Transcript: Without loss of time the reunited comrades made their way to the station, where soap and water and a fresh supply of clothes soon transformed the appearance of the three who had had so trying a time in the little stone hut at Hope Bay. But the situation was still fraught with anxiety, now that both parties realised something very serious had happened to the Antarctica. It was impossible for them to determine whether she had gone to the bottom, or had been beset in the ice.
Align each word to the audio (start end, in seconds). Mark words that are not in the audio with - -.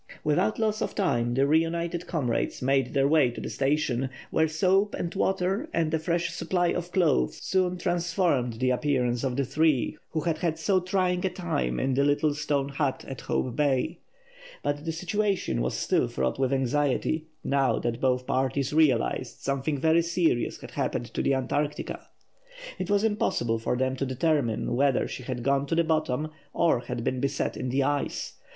Without 0.23 0.57
loss 0.57 0.81
of 0.81 0.95
time 0.95 1.35
the 1.35 1.45
reunited 1.45 2.07
comrades 2.07 2.59
made 2.59 2.95
their 2.95 3.07
way 3.07 3.29
to 3.29 3.39
the 3.39 3.51
station, 3.51 4.09
where 4.31 4.47
soap 4.47 4.95
and 4.95 5.13
water 5.13 5.69
and 5.75 5.93
a 5.93 5.99
fresh 5.99 6.31
supply 6.33 6.69
of 6.69 6.91
clothes 6.91 7.37
soon 7.43 7.77
transformed 7.77 8.53
the 8.53 8.71
appearance 8.71 9.23
of 9.23 9.35
the 9.35 9.45
three 9.45 9.95
who 10.09 10.21
had 10.21 10.39
had 10.39 10.57
so 10.57 10.79
trying 10.79 11.23
a 11.23 11.29
time 11.29 11.79
in 11.79 11.93
the 11.93 12.03
little 12.03 12.33
stone 12.33 12.69
hut 12.69 13.05
at 13.07 13.21
Hope 13.21 13.55
Bay. 13.55 13.99
But 14.63 14.85
the 14.85 14.91
situation 14.91 15.61
was 15.61 15.75
still 15.77 16.07
fraught 16.07 16.39
with 16.39 16.51
anxiety, 16.51 17.27
now 17.43 17.77
that 17.77 18.01
both 18.01 18.25
parties 18.25 18.73
realised 18.73 19.41
something 19.41 19.77
very 19.77 20.01
serious 20.01 20.59
had 20.61 20.71
happened 20.71 21.13
to 21.13 21.21
the 21.21 21.35
Antarctica. 21.35 22.07
It 22.79 22.89
was 22.89 23.03
impossible 23.03 23.59
for 23.59 23.77
them 23.77 23.95
to 23.97 24.05
determine 24.07 24.73
whether 24.75 25.07
she 25.07 25.21
had 25.21 25.43
gone 25.43 25.67
to 25.67 25.75
the 25.75 25.83
bottom, 25.83 26.29
or 26.53 26.79
had 26.79 27.03
been 27.03 27.19
beset 27.19 27.55
in 27.55 27.69
the 27.69 27.83
ice. 27.83 28.33